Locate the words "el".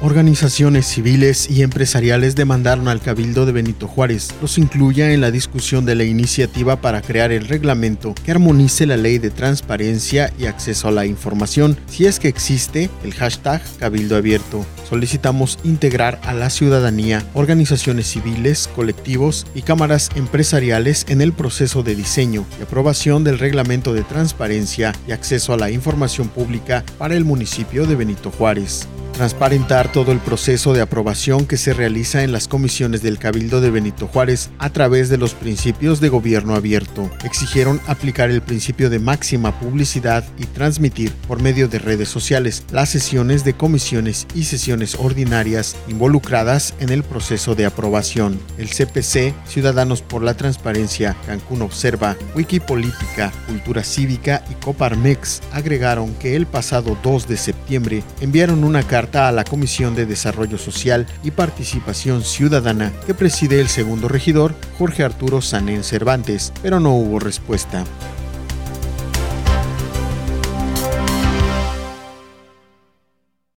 7.32-7.48, 13.02-13.12, 21.20-21.32, 27.16-27.24, 30.12-30.20, 38.30-38.42, 46.90-47.02, 48.56-48.68, 56.36-56.46, 63.60-63.68